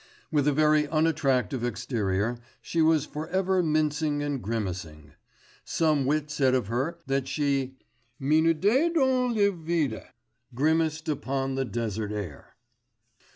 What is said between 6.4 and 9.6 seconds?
of her that she 'minaudait dans le